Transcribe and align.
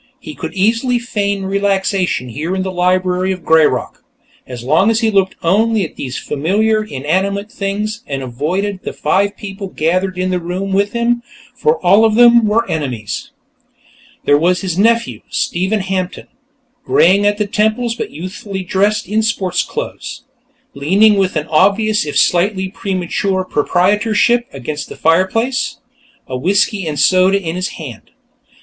He 0.19 0.33
could 0.33 0.55
easily 0.55 0.97
feign 0.97 1.43
relaxation 1.43 2.29
here 2.29 2.55
in 2.55 2.63
the 2.63 2.71
library 2.71 3.31
of 3.31 3.45
"Greyrock," 3.45 4.03
as 4.47 4.63
long 4.63 4.89
as 4.89 5.01
he 5.01 5.11
looked 5.11 5.35
only 5.43 5.83
at 5.85 5.95
these 5.95 6.17
familiar 6.17 6.83
inanimate 6.83 7.51
things 7.51 8.01
and 8.07 8.23
avoided 8.23 8.79
the 8.81 8.93
five 8.93 9.37
people 9.37 9.67
gathered 9.67 10.17
in 10.17 10.31
the 10.31 10.39
room 10.39 10.73
with 10.73 10.93
him, 10.93 11.21
for 11.55 11.77
all 11.85 12.03
of 12.03 12.15
them 12.15 12.47
were 12.47 12.67
enemies. 12.67 13.29
There 14.25 14.39
was 14.39 14.61
his 14.61 14.75
nephew, 14.75 15.21
Stephen 15.29 15.81
Hampton, 15.81 16.25
greying 16.83 17.27
at 17.27 17.37
the 17.37 17.45
temples 17.45 17.93
but 17.93 18.09
youthfully 18.09 18.63
dressed 18.63 19.07
in 19.07 19.21
sports 19.21 19.61
clothes, 19.61 20.23
leaning 20.73 21.15
with 21.15 21.37
obvious 21.47 22.07
if 22.07 22.17
slightly 22.17 22.69
premature 22.69 23.45
proprietorship 23.45 24.47
against 24.51 24.89
the 24.89 24.95
fireplace, 24.95 25.77
a 26.27 26.35
whiskey 26.35 26.87
and 26.87 26.99
soda 26.99 27.39
in 27.39 27.55
his 27.55 27.73
hand. 27.77 28.09